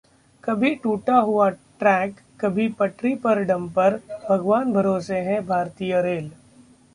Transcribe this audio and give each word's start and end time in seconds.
कभी 0.43 0.73
टूटा 0.75 1.17
हुआ 1.17 1.49
ट्रैक, 1.49 2.15
कभी 2.39 2.67
पटरी 2.69 3.13
पर 3.15 3.43
डंपर, 3.43 3.99
भगवान 4.29 4.73
भरोसे 4.73 5.17
है 5.19 5.39
भारतीय 5.45 6.01
रेल 6.01 6.31